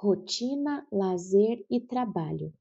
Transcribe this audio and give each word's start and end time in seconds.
rotina, 0.00 0.86
lazer 0.92 1.64
e 1.68 1.80
trabalho. 1.80 2.52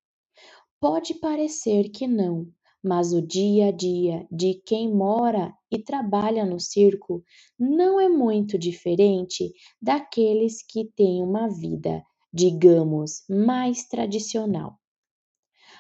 Pode 0.79 1.13
parecer 1.16 1.90
que 1.90 2.08
não, 2.08 2.48
mas 2.83 3.13
o 3.13 3.21
dia 3.21 3.67
a 3.67 3.71
dia 3.71 4.28
de 4.31 4.56
quem 4.65 4.92
mora 4.92 5.54
e 5.71 5.78
trabalha 5.78 6.46
no 6.46 6.60
circo 6.60 7.23
não 7.58 8.00
é 8.00 8.10
muito 8.10 8.58
diferente 8.58 9.54
daqueles 9.79 10.63
que 10.63 10.86
têm 10.96 11.21
uma 11.21 11.47
vida, 11.47 12.04
digamos, 12.33 13.23
mais 13.29 13.88
tradicional. 13.88 14.79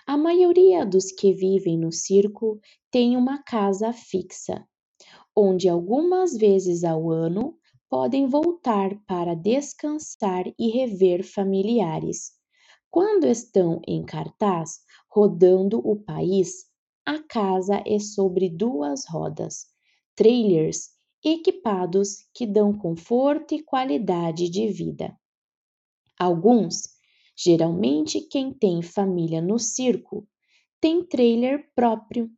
A 0.05 0.15
maioria 0.15 0.85
dos 0.85 1.11
que 1.11 1.33
vivem 1.33 1.77
no 1.77 1.91
circo 1.91 2.59
tem 2.91 3.17
uma 3.17 3.41
casa 3.41 3.91
fixa, 3.91 4.63
onde 5.35 5.67
algumas 5.67 6.37
vezes 6.37 6.83
ao 6.83 7.09
ano 7.09 7.57
podem 7.89 8.27
voltar 8.27 8.95
para 9.05 9.33
descansar 9.33 10.45
e 10.59 10.69
rever 10.69 11.23
familiares. 11.23 12.33
Quando 12.89 13.25
estão 13.25 13.81
em 13.87 14.03
cartaz, 14.03 14.79
rodando 15.09 15.79
o 15.79 15.95
país, 15.95 16.65
a 17.05 17.19
casa 17.23 17.81
é 17.85 17.99
sobre 17.99 18.49
duas 18.49 19.05
rodas, 19.07 19.67
trailers 20.15 20.89
equipados 21.23 22.27
que 22.33 22.45
dão 22.45 22.77
conforto 22.77 23.53
e 23.53 23.63
qualidade 23.63 24.49
de 24.49 24.67
vida. 24.67 25.17
Alguns, 26.19 26.83
geralmente 27.35 28.21
quem 28.21 28.53
tem 28.53 28.81
família 28.81 29.41
no 29.41 29.59
circo, 29.59 30.27
tem 30.79 31.03
trailer 31.05 31.71
próprio 31.75 32.29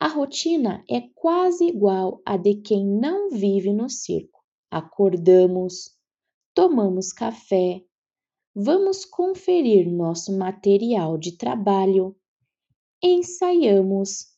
a 0.00 0.08
rotina 0.08 0.82
é 0.88 1.02
quase 1.14 1.66
igual 1.66 2.22
à 2.24 2.38
de 2.38 2.54
quem 2.54 2.86
não 2.86 3.28
vive 3.28 3.70
no 3.70 3.90
circo. 3.90 4.40
Acordamos, 4.70 5.94
tomamos 6.54 7.12
café, 7.12 7.84
vamos 8.54 9.04
conferir 9.04 9.86
nosso 9.92 10.34
material 10.38 11.18
de 11.18 11.36
trabalho, 11.36 12.16
ensaiamos, 13.02 14.28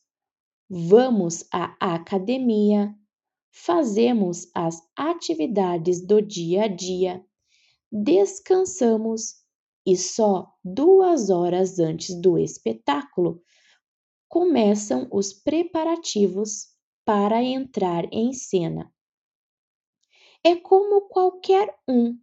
vamos 0.69 1.45
à 1.49 1.73
academia, 1.79 2.93
fazemos 3.49 4.51
as 4.53 4.81
atividades 4.97 6.05
do 6.05 6.21
dia 6.21 6.65
a 6.65 6.67
dia, 6.67 7.25
descansamos 7.89 9.35
e 9.85 9.95
só 9.95 10.45
duas 10.61 11.29
horas 11.29 11.79
antes 11.79 12.19
do 12.19 12.37
espetáculo 12.37 13.41
começam 14.33 15.07
os 15.11 15.31
preparativos 15.31 16.69
para 17.05 17.43
entrar 17.43 18.11
em 18.11 18.33
cena. 18.33 18.91
É 20.43 20.55
como 20.55 21.01
qualquer 21.01 21.77
um, 21.87 22.17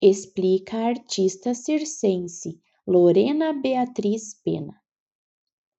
explica 0.00 0.78
a 0.78 0.86
artista 0.86 1.52
circense 1.52 2.58
Lorena 2.86 3.52
Beatriz 3.52 4.40
Pena. 4.42 4.72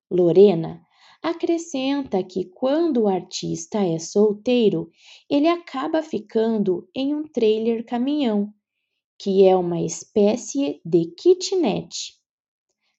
Lorena 0.08 0.86
acrescenta 1.20 2.22
que 2.22 2.44
quando 2.44 2.98
o 3.02 3.08
artista 3.08 3.84
é 3.84 3.98
solteiro, 3.98 4.88
ele 5.28 5.48
acaba 5.48 6.00
ficando 6.00 6.88
em 6.94 7.12
um 7.12 7.24
trailer 7.24 7.84
caminhão, 7.84 8.54
que 9.18 9.44
é 9.44 9.56
uma 9.56 9.80
espécie 9.80 10.80
de 10.84 11.06
kitnet 11.06 12.17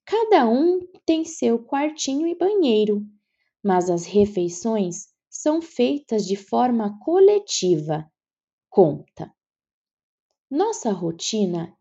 Cada 0.09 0.49
um 0.49 0.79
tem 1.05 1.23
seu 1.23 1.63
quartinho 1.63 2.25
e 2.25 2.33
banheiro, 2.33 3.05
mas 3.63 3.91
as 3.91 4.07
refeições 4.07 5.09
são 5.29 5.61
feitas 5.61 6.25
de 6.25 6.35
forma 6.35 6.97
coletiva, 6.97 8.11
conta. 8.71 9.31
Nossa 10.49 10.91
rotina 10.91 11.77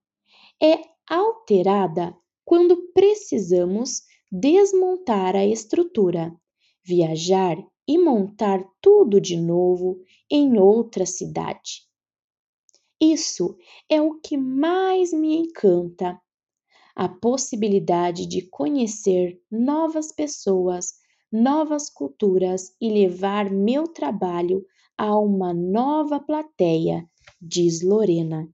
é 0.62 0.78
alterada 1.08 2.14
quando 2.44 2.92
precisamos 2.92 4.02
desmontar 4.30 5.34
a 5.34 5.46
estrutura, 5.46 6.38
viajar 6.84 7.56
e 7.88 7.96
montar 7.96 8.62
tudo 8.82 9.22
de 9.22 9.38
novo 9.38 10.04
em 10.30 10.58
outra 10.58 11.06
cidade. 11.06 11.88
Isso 13.00 13.56
é 13.88 14.02
o 14.02 14.20
que 14.20 14.36
mais 14.36 15.14
me 15.14 15.34
encanta 15.34 16.20
a 16.98 17.08
possibilidade 17.08 18.26
de 18.26 18.42
conhecer 18.42 19.40
novas 19.48 20.10
pessoas, 20.10 20.94
novas 21.30 21.88
culturas 21.88 22.74
e 22.80 22.90
levar 22.90 23.48
meu 23.52 23.86
trabalho 23.86 24.66
a 24.96 25.16
uma 25.16 25.54
nova 25.54 26.18
plateia, 26.18 27.08
diz 27.40 27.82
Lorena. 27.82 28.48